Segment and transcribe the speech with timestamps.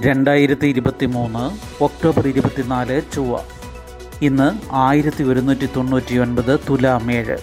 [0.00, 3.40] രണ്ടായിരത്തി ഇരുപത്തി മൂന്ന് ഒക്ടോബർ ഇരുപത്തിനാല് ചൊവ്വ.
[4.22, 7.38] ഇന്ന് ആയിരത്തി ഒരുന്നൂറ്റി തൊണ്ണൂറ്റി ഒൻപത് തുലാം ഏഴ്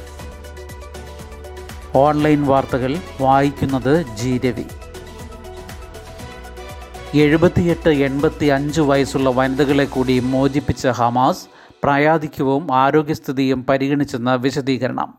[1.95, 4.63] ഓൺലൈൻ വാർത്തകൾ വായിക്കുന്നത് ജി രവി.
[7.17, 11.47] എഴുപത്തിയെട്ട് എൺപത്തി അഞ്ച് വയസ്സുള്ള വനിതകളെ കൂടി മോചിപ്പിച്ച ഹമാസ്
[11.83, 15.13] പ്രായാധിക്യവും ആരോഗ്യസ്ഥിതിയും പരിഗണിച്ചെന്ന് വിശദീകരണം.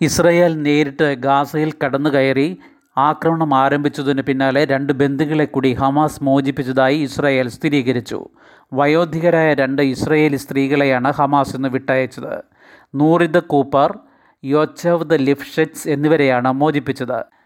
[0.00, 2.58] ഇസ്രയേൽ നേരിട്ട് ഗാസയിൽ കടന്നുകയറി
[2.96, 8.28] ആക്രമണം ആരംഭിച്ചതിന് പിന്നാലെ രണ്ട് ബന്ധുക്കളെ കൂടി ഹമാസ് മോചിപ്പിച്ചതായി ഇസ്രായേൽ സ്ഥിരീകരിച്ചു.
[8.72, 12.42] വയോധികരായ രണ്ട് ഇസ്രയേലി സ്ത്രീകളെയാണ് ഹമാസ് ഇന്ന് വിട്ടയച്ചത്.
[12.94, 13.98] നൂറിദ് കൂപ്പർ
[14.44, 17.41] യോച്ചവ് ദ ലിഫ്ഷെറ്റ്സ് എന്നിവരെയാണ് മോചിപ്പിച്ചത്.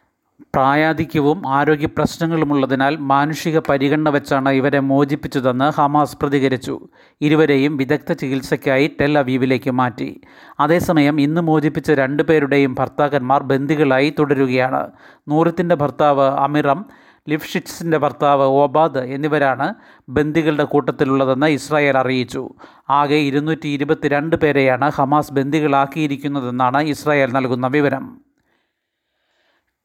[0.54, 6.88] പ്രായാധിക്യവും ആരോഗ്യ പ്രശ്നങ്ങളുമുള്ളതിനാൽ മാനുഷിക പരിഗണന വെച്ചാണ് ഇവരെ മോചിപ്പിച്ചതെന്ന് ഹമാസ് പ്രതികരിച്ചു.
[7.20, 10.20] ഇരുവരെയും വിദഗ്ധ ചികിത്സയ്ക്കായി ടെൽ അവീവിലേക്ക് മാറ്റി.
[10.60, 14.90] അതേസമയം ഇന്ന് മോചിപ്പിച്ച രണ്ടുപേരുടെയും ഭർത്താക്കന്മാർ ബന്ദികളായി തുടരുകയാണ്.
[15.28, 16.84] നൂറത്തിന്റെ ഭർത്താവ് അമിറം
[17.28, 19.74] ലിഫ്ഷിറ്റ്സിന്റെ ഭർത്താവ് ഒബാദ് എന്നിവരാണ്
[20.08, 22.48] ബന്ദികളുടെ കൂട്ടത്തിലുള്ളതെന്ന് ഇസ്രായേൽ അറിയിച്ചു.
[22.90, 28.25] ആകെ ഇരുന്നൂറ്റി ഇരുപത്തിരണ്ട് പേരെയാണ് ഹമാസ് ബന്ദികളാക്കിയിരിക്കുന്നതെന്നാണ് ഇസ്രായേൽ നൽകുന്ന വിവരം.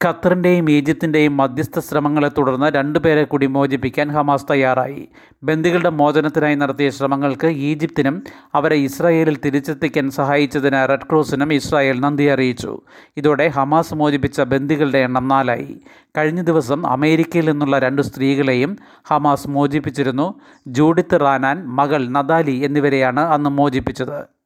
[0.05, 5.07] ഖത്തറിന്റെയും ഈജിപ്തിന്റെയും മധ്യസ്ഥ ശ്രമങ്ങളെ തുടർന്ന് രണ്ടുപേരെ കൂടി മോചിപ്പിക്കാൻ ഹമാസ് തയ്യാറായി.
[5.43, 8.23] ബന്ദികളുടെ മോചനത്തിനായി നടത്തിയ ശ്രമങ്ങൾക്ക് ഈജിപ്തിനും
[8.55, 12.81] അവരെ ഇസ്രായേലിൽ തിരിച്ചെത്തിക്കാൻ സഹായിച്ചതിന് റെഡ് ക്രോസിനും ഇസ്രായേൽ നന്ദി അറിയിച്ചു.
[13.17, 15.81] ഇതോടെ ഹമാസ് മോചിപ്പിച്ച ബന്ദികളുടെ എണ്ണം നാലായി.
[16.17, 18.77] കഴിഞ്ഞ ദിവസം അമേരിക്കയിൽ നിന്നുള്ള രണ്ട് സ്ത്രീകളെയും
[19.07, 20.33] ഹമാസ് മോചിപ്പിച്ചിരുന്നു.
[20.67, 24.40] ജൂഡിത്ത് റാനാൻ മകൾ നദാലി എന്നിവരെയാണ് അന്ന് മോചിപ്പിച്ചത്.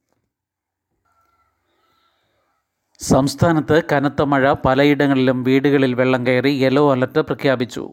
[3.00, 7.92] സംസ്ഥാനത്ത് കനത്ത മഴ പലയിടങ്ങളിലും വീടുകളിൽ വെള്ളം കയറി യെല്ലോ അലർട്ട് പ്രഖ്യാപിച്ചു.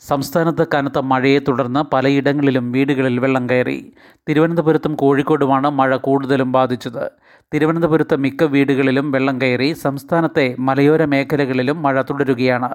[0.00, 3.92] സംസ്ഥാനത്ത് കനത്ത മഴയെ തുടർന്ന് പലയിടങ്ങളിലും വീടുകളിൽ വെള്ളം കയറി.
[4.28, 7.10] തിരുവനന്തപുരത്തും കോഴിക്കോടുമാണ് മഴ കൂടുതലും ബാധിച്ചത്.
[7.54, 12.74] തിരുവനന്തപുരത്ത് മിക്ക വീടുകളിലും വെള്ളം കയറി സംസ്ഥാനത്തെ മലയോര മേഖലകളിലും മഴ തുടരുകയാണ്.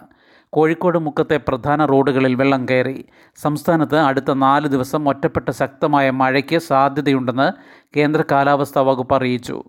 [0.49, 3.05] കോഴിക്കോട് മുക്കത്തെ പ്രധാന റോഡുകളിൽ വെള്ളം കയറി.
[3.35, 7.51] സംസ്ഥാനത്ത് അടുത്ത നാല് ദിവസം ഒറ്റപ്പെട്ട ശക്തമായ മഴയ്ക്ക് സാധ്യതയുണ്ടെന്ന്
[7.97, 9.63] കേന്ദ്ര കാലാവസ്ഥാ വകുപ്പ് അറിയിച്ചു.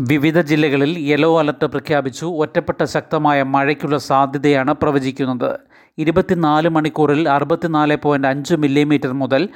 [0.00, 2.26] വിവിധ ജില്ലകളിൽ യെല്ലോ അലർട്ട് പ്രഖ്യാപിച്ചു.
[2.26, 5.58] ഒറ്റപ്പെട്ട ശക്തമായ മഴയ്ക്കുള്ള സാധ്യതയാണ് പ്രവചിക്കുന്നത്.
[5.98, 9.48] ഇരുപത്തിനാല് മണിക്കൂറിൽ അറുപത്തിനാല് പോയിന്റ് അഞ്ച് മില്ലിമീറ്റർ മുതൽ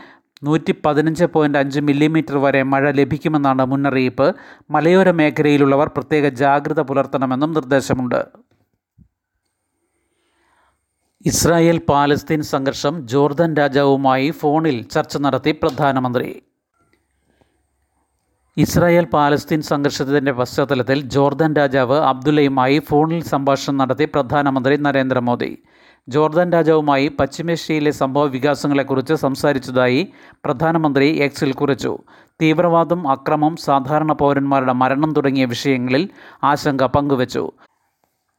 [0.42, 4.34] നൂറ്റി പതിനഞ്ച് പോയിന്റ് അഞ്ച് മില്ലിമീറ്റർ വരെ മഴ ലഭിക്കുമെന്നാണ് മുന്നറിയിപ്പ്.
[4.70, 8.24] മലയോര മേഖലയിലുള്ളവർ പ്രത്യേക ജാഗ്രത പുലർത്തണമെന്നും നിർദ്ദേശമുണ്ട്.
[11.26, 16.42] ഇസ്രായേൽ പാലസ്തീൻ സംഘർഷം ജോർദൻ രാജാവുമായി ഫോണിൽ ചർച്ച നടത്തി പ്രധാനമന്ത്രി.
[18.56, 25.58] ഇസ്രായേൽ പാലസ്തീൻ സംഘർഷത്തിന്റെ പശ്ചാത്തലത്തിൽ ജോർദാൻ രാജാവ് അബ്ദുല്ലയുമായി ഫോണിൽ സംഭാഷണം നടത്തി പ്രധാനമന്ത്രി നരേന്ദ്രമോദി.
[26.08, 30.12] ജോർദാൻ രാജാവുമായി പശ്ചിമേഷ്യയിലെ സംഭവ വികാസങ്ങളെക്കുറിച്ച് സംസാരിച്ചതായി
[30.44, 31.98] പ്രധാനമന്ത്രി എക്സിൽ കുറിച്ചു.
[32.42, 36.08] തീവ്രവാദം അക്രമം സാധാരണ പൗരന്മാരുടെ മരണം തുടങ്ങിയ വിഷയങ്ങളിൽ
[36.44, 37.52] ആശങ്ക പങ്കുവച്ചു.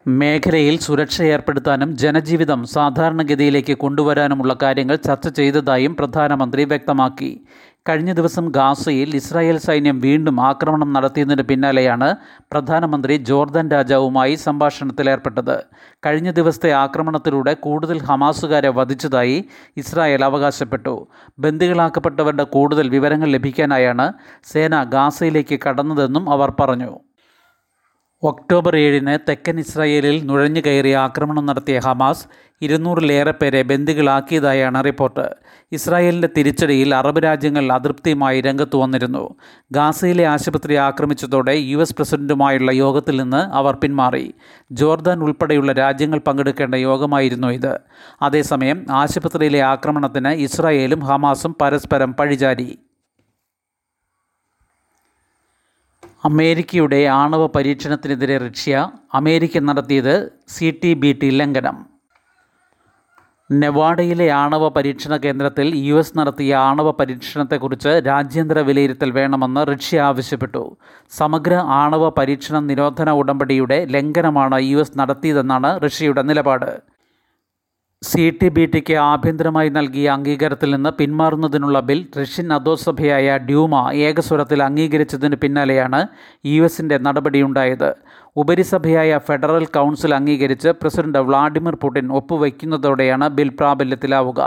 [0.07, 7.43] മേഖലയിൽ സുരക്ഷ ഏർപ്പെടുത്താനും ജനജീവിതം സാധാരണഗതിയിലേക്ക് കൊണ്ടുവരാനുമുള്ള കാര്യങ്ങൾ ചർച്ച ചെയ്തതായും പ്രധാനമന്ത്രി വ്യക്തമാക്കി.
[7.89, 12.15] കഴിഞ്ഞ ദിവസം ഗാസയിൽ ഇസ്രായേൽ സൈന്യം വീണ്ടും ആക്രമണം നടത്തിയതിന് പിന്നാലെയാണ്
[12.51, 15.63] പ്രധാനമന്ത്രി ജോർദൻ രാജാവുമായി സംഭാഷണത്തിലേർപ്പെട്ടത്
[16.05, 19.45] കഴിഞ്ഞ ദിവസത്തെ ആക്രമണത്തിലൂടെ കൂടുതൽ ഹമാസുകാരെ വധിച്ചതായി
[19.77, 21.07] ഇസ്രായേൽ അവകാശപ്പെട്ടു.
[21.39, 26.93] ബന്ദികളാക്കപ്പെട്ടവരുടെ കൂടുതൽ വിവരങ്ങൾ ലഭിക്കാനായാണ് സേന ഗാസയിലേക്ക് കടന്നതെന്നും അവർ പറഞ്ഞു.
[28.23, 32.27] ഒക്ടോബർ ഏഴിന് തെക്കൻ ഇസ്രായേലിൽ നുഴഞ്ഞു കയറി ആക്രമണം നടത്തിയ ഹമാസ്
[32.61, 35.25] ഇരുന്നൂറിലേറെ പേരെ ബന്ദികളാക്കിയതായാണ് റിപ്പോർട്ട്.
[35.71, 39.35] ഇസ്രായേലിന്റെ തിരിച്ചടിയിൽ അറബ് രാജ്യങ്ങൾ അതൃപ്തിയുമായി രംഗത്തു വന്നിരുന്നു.
[39.71, 44.33] ഗാസയിലെ ആശുപത്രി ആക്രമിച്ചതോടെ യു എസ് പ്രസിഡന്റുമായുള്ള യോഗത്തിൽ നിന്ന് അവർ പിന്മാറി.
[44.71, 47.79] ജോർദാൻ ഉൾപ്പെടെയുള്ള രാജ്യങ്ങൾ പങ്കെടുക്കേണ്ട യോഗമായിരുന്നു ഇത്.
[48.21, 52.79] അതേസമയം ആശുപത്രിയിലെ ആക്രമണത്തിന് ഇസ്രായേലും ഹമാസും പരസ്പരം പഴിചാരി.
[56.27, 58.75] അമേരിക്കയുടെ ആണവ പരീക്ഷണത്തിനെതിരെ റഷ്യ
[59.19, 60.15] അമേരിക്ക നടത്തിയത്
[60.53, 61.77] സി ടി ബി ടി ലംഘനം.
[63.49, 70.63] നെവാഡയിലെ ആണവ പരീക്ഷണ കേന്ദ്രത്തിൽ യു എസ് നടത്തിയ ആണവ പരീക്ഷണത്തെക്കുറിച്ച് രാജ്യാന്തര വിലയിരുത്തൽ വേണമെന്ന് റഷ്യ ആവശ്യപ്പെട്ടു.
[71.19, 76.69] സമഗ്ര ആണവ പരീക്ഷണ നിരോധന ഉടമ്പടിയുടെ ലംഘനമാണ് യു എസ് നടത്തിയതെന്നാണ് റഷ്യയുടെ നിലപാട്.
[78.01, 83.75] സി ടി ബി ടിക്ക് ആഭ്യന്തരമായി നൽകിയ അംഗീകാരത്തിൽ നിന്ന് പിന്മാറുന്നതിനുള്ള ബിൽ റഷ്യൻ അധോസഭയായ ഡ്യൂമ
[84.07, 85.99] ഏകസ്വരത്തിൽ അംഗീകരിച്ചതിന് പിന്നാലെയാണ്
[86.45, 87.89] യു എസിന്റെ നടപടിയുണ്ടായത്.
[88.35, 94.41] ഉപരിസഭയായ ഫെഡറൽ കൗൺസിൽ അംഗീകരിച്ച് പ്രസിഡന്റ് വ്ളാഡിമിർ പുടിൻ ഒപ്പുവയ്ക്കുന്നതോടെയാണ് ബിൽ പ്രാബല്യത്തിലാവുക.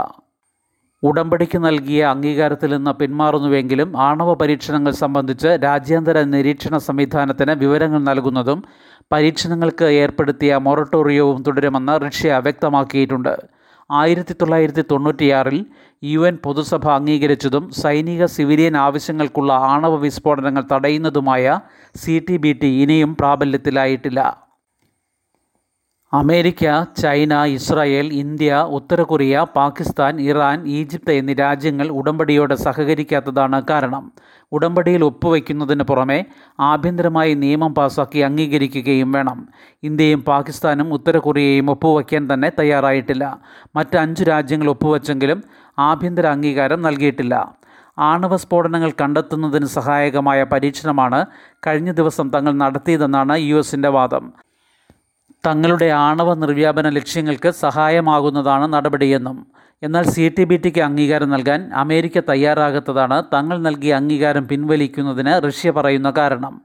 [1.03, 8.63] ഉടമ്പടിക്ക് നൽകിയ അംഗീകാരത്തിൽ നിന്ന് പിന്മാറുന്നുവെങ്കിലും ആണവ പരീക്ഷണങ്ങൾ സംബന്ധിച്ച് രാജ്യാന്തര നിരീക്ഷണ സംവിധാനത്തിന് വിവരങ്ങൾ നൽകുന്നതും
[9.13, 13.33] പരീക്ഷണങ്ങൾക്ക് ഏർപ്പെടുത്തിയ മൊറട്ടോറിയവും തുടരുമെന്ന് റഷ്യ വ്യക്തമാക്കിയിട്ടുണ്ട്.
[13.91, 15.65] ആയിരത്തി തൊള്ളായിരത്തി തൊണ്ണൂറ്റിയാറിൽ
[16.03, 21.59] യു എൻ പൊതുസഭ അംഗീകരിച്ചതും സൈനിക സിവിലിയൻ ആവശ്യങ്ങൾക്കുള്ള ആണവ വിസ്ഫോടനങ്ങൾ തടയുന്നതുമായ
[21.95, 24.48] സി ടി ബി ടി ഇനിയും പ്രാബല്യത്തിലായിട്ടില്ല.
[26.13, 34.11] അമേരിക്ക ചൈന ഇസ്രായേൽ ഇന്ത്യ ഉത്തര കൊറിയ പാകിസ്ഥാൻ ഇറാൻ ഈജിപ്ത് എന്നീ രാജ്യങ്ങൾ ഉടമ്പടിയോട് സഹകരിക്കാത്തതാണ് കാരണം.
[34.51, 36.25] ഉടമ്പടിയിൽ ഒപ്പുവയ്ക്കുന്നതിന് പുറമെ
[36.59, 39.47] ആഭ്യന്തരമായി നിയമം പാസാക്കി അംഗീകരിക്കുകയും വേണം.
[39.83, 43.39] ഇന്ത്യയും പാകിസ്ഥാനും ഉത്തര കൊറിയയും ഒപ്പുവയ്ക്കാൻ തന്നെ തയ്യാറായിട്ടില്ല.
[43.75, 45.43] മറ്റ് അഞ്ച് രാജ്യങ്ങൾ ഒപ്പുവെച്ചെങ്കിലും
[45.79, 47.53] ആഭ്യന്തര അംഗീകാരം നൽകിയിട്ടില്ല.
[47.99, 51.25] ആണവ സ്ഫോടനങ്ങൾ കണ്ടെത്തുന്നതിന് സഹായകമായ പരീക്ഷണമാണ്
[51.67, 54.48] കഴിഞ്ഞ ദിവസം തങ്ങൾ നടത്തിയതെന്നാണ് യു എസിന്റെ വാദം.
[55.45, 59.47] തങ്ങളുടെ ആണവ നിർവ്യാപന ലക്ഷ്യങ്ങൾക്ക് സഹായമാകുന്നതാണ് നടപടിയെന്നും
[59.81, 66.13] എന്നാൽ സി ടി ബി ടിക്ക് അംഗീകാരം നൽകാൻ അമേരിക്ക തയ്യാറാകാത്തതാണ് തങ്ങൾ നൽകിയ അംഗീകാരം പിൻവലിക്കുന്നതിന് റഷ്യ പറയുന്ന
[66.17, 66.61] കാരണം.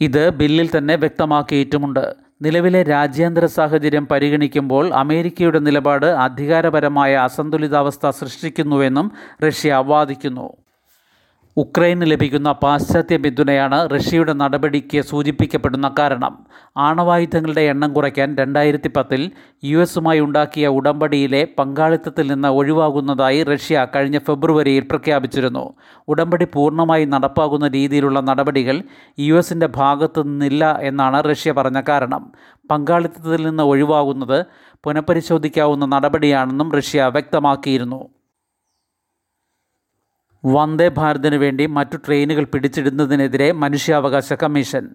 [0.00, 2.14] ഇത് ബില്ലിൽ തന്നെ വ്യക്തമാക്കിയിട്ടുമുണ്ട്.
[2.42, 9.12] നിലവിലെ രാജ്യാന്തര സാഹചര്യം പരിഗണിക്കുമ്പോൾ അമേരിക്കയുടെ നിലപാട് അധികാരപരമായ അസന്തുലിതാവസ്ഥ സൃഷ്ടിക്കുന്നുവെന്നും
[9.44, 10.56] റഷ്യ വാദിക്കുന്നു
[11.56, 16.46] ഉക്രൈന് ലഭിക്കുന്ന പാശ്ചാത്യ പിന്തുണയാണ് റഷ്യയുടെ നടപടിക്ക് സൂചിപ്പിക്കപ്പെടുന്ന കാരണം.
[16.76, 19.30] ആണവായുധങ്ങളുടെ എണ്ണം കുറയ്ക്കാൻ രണ്ടായിരത്തി പത്തിൽ
[19.64, 25.74] യു എസുമായി ഉണ്ടാക്കിയ ഉടമ്പടിയിലെ പങ്കാളിത്തത്തിൽ നിന്ന് ഒഴിവാകുന്നതായി റഷ്യ കഴിഞ്ഞ ഫെബ്രുവരിയിൽ പ്രഖ്യാപിച്ചിരുന്നു.
[26.08, 28.82] ഉടമ്പടി പൂർണമായി നടപ്പാകുന്ന രീതിയിലുള്ള നടപടികൾ
[29.18, 32.32] യു എസിന്റെ ഭാഗത്തു നിന്നില്ല എന്നാണ് റഷ്യ പറഞ്ഞ കാരണം.
[32.70, 34.44] പങ്കാളിത്തത്തിൽ നിന്ന് ഒഴിവാകുന്നത്
[34.84, 38.13] പുനഃപരിശോധിക്കാവുന്ന നടപടിയാണെന്നും റഷ്യ വ്യക്തമാക്കിയിരുന്നു.
[40.46, 44.88] വന്ദേ ഭാരതിനു വേണ്ടി മറ്റു ട്രെയിനുകൾ പിടിച്ചിടുന്നതിനെതിരെ മനുഷ്യാവകാശ കമ്മീഷൻ.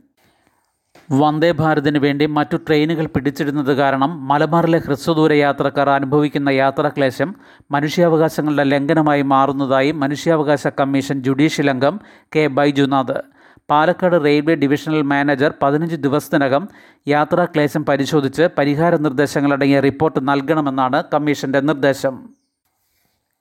[1.11, 7.35] വന്ദേ ഭാരതിന് വേണ്ടി മറ്റു ട്രെയിനുകൾ പിടിച്ചിടുന്നത് കാരണം മലബാറിലെ ഹ്രസ്വദൂര യാത്രക്കാർ അനുഭവിക്കുന്ന യാത്രാക്ലേശം
[7.71, 11.99] മനുഷ്യാവകാശങ്ങളുടെ ലംഘനമായി മാറുന്നതായി മനുഷ്യാവകാശ കമ്മീഷൻ ജുഡീഷ്യൽ അംഗം
[12.35, 12.47] K.
[12.47, 13.21] Baijunath.
[13.69, 16.67] Palakkad railway divisional manager പതിനഞ്ച് ദിവസത്തിനകം
[17.07, 22.38] യാത്രാക്ലേശം പരിശോധിച്ച് പരിഹാര നിർദ്ദേശങ്ങളടങ്ങിയ റിപ്പോർട്ട് നൽകണമെന്നാണ് കമ്മീഷന്റെ നിർദ്ദേശം.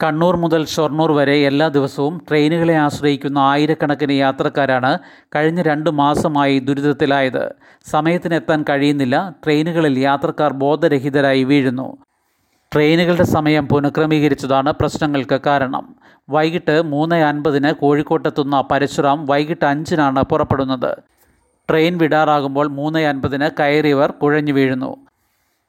[0.03, 4.99] കണ്ണൂർ മുതൽ ഷൊർണൂർ വരെ എല്ലാ ദിവസവും ട്രെയിനുകളെ ആശ്രയിക്കുന്ന ആയിരക്കണക്കിന് യാത്രക്കാരാണ്
[5.37, 7.55] കഴിഞ്ഞ രണ്ട് മാസമായി ദുരിതത്തിലായത്.
[7.91, 9.35] സമയത്തിനെത്താൻ കഴിയുന്നില്ല.
[9.45, 11.97] ട്രെയിനുകളിൽ യാത്രക്കാർ ബോധരഹിതരായി വീഴുന്നു.
[12.75, 15.97] ട്രെയിനുകളുടെ സമയം പുനഃക്രമീകരിച്ചതാണ് പ്രശ്നങ്ങൾക്ക് കാരണം.
[16.31, 20.97] വൈകിട്ട് മൂന്ന് അൻപതിന് കോഴിക്കോട്ടെത്തുന്ന പരശുറാം വൈകിട്ട് അഞ്ചിനാണ് പുറപ്പെടുന്നത്.
[21.71, 25.08] ട്രെയിൻ വിടാറാകുമ്പോൾ മൂന്ന് അൻപതിന് കയറിയവർ കുഴഞ്ഞു വീഴുന്നു.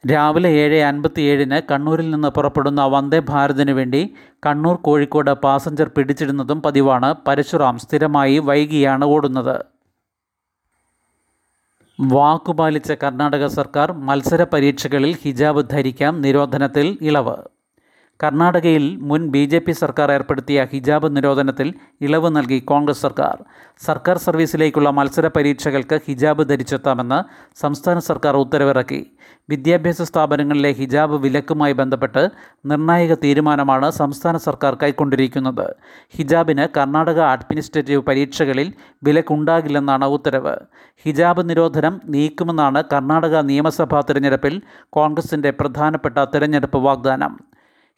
[0.07, 4.13] രാവിലെ ഏഴ് അൻപത്തിയേഴിന് കണ്ണൂരിൽ നിന്ന് പുറപ്പെടുന്ന വന്ദേ ഭാരതിനു വേണ്ടി
[4.45, 7.15] കണ്ണൂർ കോഴിക്കോട് പാസഞ്ചർ പിടിച്ചിടുന്നതും പതിവാണ്.
[7.27, 9.65] പരശുറാം സ്ഥിരമായി വൈകിയാണ് ഓടുന്നത്.
[11.99, 17.58] വാക്കുപാലിച്ച കർണാടക സർക്കാർ മത്സര പരീക്ഷകളിൽ ഹിജാബ് ധരിക്കാം നിരോധനത്തിൽ ഇളവ്.
[18.23, 23.43] കർണാടകയിൽ മുൻ ബി ജെ പി സർക്കാർ ഏർപ്പെടുത്തിയ ഹിജാബ് നിരോധനത്തിൽ ഇളവ് നൽകി കോൺഗ്രസ് സർക്കാർ.
[23.85, 27.19] സർക്കാർ സർവീസിലേക്കുള്ള മത്സര പരീക്ഷകൾക്ക് ഹിജാബ് ധരിച്ചെത്താമെന്ന്
[27.61, 29.11] സംസ്ഥാന സർക്കാർ ഉത്തരവിറക്കി.
[29.49, 32.29] വിദ്യാഭ്യാസ സ്ഥാപനങ്ങളിലെ ഹിജാബ് വിലക്കുമായി ബന്ധപ്പെട്ട്
[32.65, 35.75] നിർണായക തീരുമാനമാണ് സംസ്ഥാന സർക്കാർ കൈക്കൊണ്ടിരിക്കുന്നത്.
[36.17, 38.73] ഹിജാബിന് കർണാടക അഡ്മിനിസ്ട്രേറ്റീവ് പരീക്ഷകളിൽ
[39.03, 40.55] വിലക്കുണ്ടാകില്ലെന്നാണ് ഉത്തരവ്.
[41.05, 47.48] ഹിജാബ് നിരോധനം നീക്കുമെന്നാണ് കർണാടക നിയമസഭാ തിരഞ്ഞെടുപ്പിൽ കോൺഗ്രസിന്റെ പ്രധാനപ്പെട്ട തിരഞ്ഞെടുപ്പ് വാഗ്ദാനം.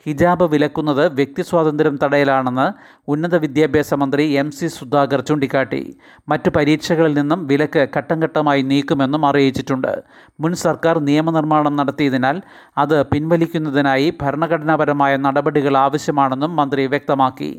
[0.06, 2.66] ഹിജാബ് വിലക്കുന്നത് വ്യക്തി സ്വാതന്ത്ര്യം തടയലാണെന്ന്
[3.08, 5.82] ഉന്നത വിദ്യാഭ്യാസ മന്ത്രി എം സി സുധാകർ ചൂണ്ടിക്കാട്ടി.
[6.30, 9.94] മറ്റു പരീക്ഷകളിൽ നിന്നും വിലക്ക് ഘട്ടം ഘട്ടമായി നീക്കുമെന്നും അറിയിച്ചിട്ടുണ്ട്.
[10.40, 12.42] മുൻ സർക്കാർ നിയമനിർമ്മാണം നടത്തിയതിനാൽ
[12.78, 17.52] അത് പിൻവലിക്കുന്നതിനായി ഭരണഘടനാപരമായ നടപടികൾ ആവശ്യമാണെന്നും മന്ത്രി വ്യക്തമാക്കി.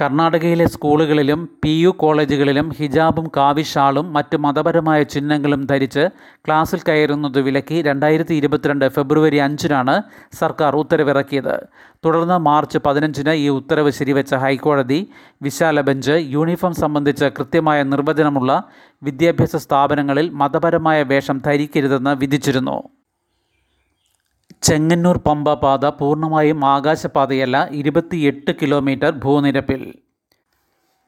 [0.00, 6.04] കർണാടകയിലെ സ്കൂളുകളിലും പി യു കോളേജുകളിലും ഹിജാബും കാവിഷാളും മറ്റു മതപരമായ ചിഹ്നങ്ങളും ധരിച്ച്
[6.46, 9.94] ക്ലാസ്സിൽ കയറുന്നത് വിലക്കി രണ്ടായിരത്തി ഇരുപത്തിരണ്ട് ഫെബ്രുവരി അഞ്ചിനാണ്
[10.32, 11.56] സർക്കാർ ഉത്തരവിറക്കിയത്.
[12.04, 15.00] തുടർന്ന് മാർച്ച് പതിനഞ്ചിന് ഈ ഉത്തരവ് ശരിവെച്ച ഹൈക്കോടതി
[15.42, 18.62] വിശാല ബെഞ്ച് യൂണിഫോം സംബന്ധിച്ച് കൃത്യമായ നിർവചനമുള്ള
[19.02, 22.95] വിദ്യാഭ്യാസ സ്ഥാപനങ്ങളിൽ മതപരമായ വേഷം ധരിക്കരുതെന്ന് വിധിച്ചിരുന്നു.
[24.66, 29.94] ചെങ്ങന്നൂർ പമ്പ പാത പൂർണമായും ആകാശപാതയല്ല ഇരുപത്തിയെട്ട് കിലോമീറ്റർ ഭൂനിരപ്പിൽ.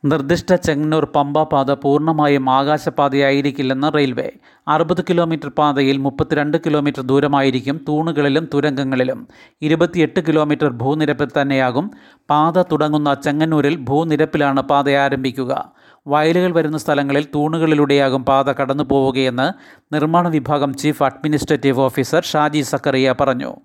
[0.04, 4.30] നിർദ്ദിഷ്ട ചെങ്ങന്നൂർ പമ്പ പാത പൂർണമായും ആകാശപാതയായിരിക്കില്ലെന്ന് റെയിൽവേ.
[4.68, 9.28] അറുപത് കിലോമീറ്റർ പാതയിൽ മുപ്പത്തിരണ്ട് കിലോമീറ്റർ ദൂരമായിരിക്കും തൂണുകളിലും തുരങ്കങ്ങളിലും.
[9.62, 11.90] ഇരുപത്തിയെട്ട് കിലോമീറ്റർ ഭൂനിരപ്പിൽ തന്നെയാകും.
[12.30, 15.72] പാത തുടങ്ങുന്ന ചെങ്ങന്നൂരിൽ ഭൂനിരപ്പിലാണ് പാത ആരംഭിക്കുക.
[16.08, 19.48] വയലുകൾ വരുന്ന സ്ഥലങ്ങളിൽ തൂണുകളിലൂടെയാകും പാത കടന്നു പോവുകയെന്ന്
[19.94, 23.56] നിർമ്മാണ വിഭാഗം chief administrative officer Shaji Zacharia പറഞ്ഞു.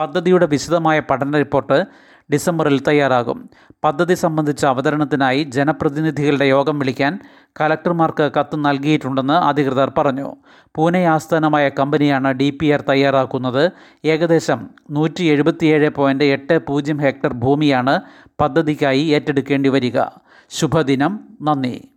[0.00, 1.84] പദ്ധതിയുടെ വിശദമായ പഠന റിപ്പോർട്ട്
[2.32, 3.48] ഡിസംബറിൽ തയ്യാറാകും.
[3.84, 7.18] പദ്ധതി സംബന്ധിച്ച അവതരണത്തിനായി ജനപ്രതിനിധികളുടെ യോഗം വിളിക്കാൻ
[7.60, 10.36] കലക്ടർമാർക്ക് കത്ത് നൽകിയിട്ടുണ്ടെന്ന് അധികൃതർ പറഞ്ഞു.
[10.74, 13.70] പൂനെ ആസ്ഥാനമായ കമ്പനിയാണ് ഡി പി ആർ തയ്യാറാക്കുന്നത്.
[14.04, 18.00] ഏകദേശം നൂറ്റി എഴുപത്തിയേഴ് പോയിന്റ് എട്ട് പൂജ്യം ഹെക്ടർ ഭൂമിയാണ്
[18.40, 20.00] പദ്ധതിക്കായി ഏറ്റെടുക്കേണ്ടി വരിക.
[20.50, 21.36] ശുഭദിനം.
[21.42, 21.95] നന്ദി.